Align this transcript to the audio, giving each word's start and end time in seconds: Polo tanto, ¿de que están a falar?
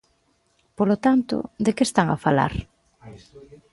Polo 0.77 0.95
tanto, 1.05 1.35
¿de 1.65 1.71
que 1.75 1.87
están 1.89 2.07
a 2.11 2.21
falar? 2.25 2.53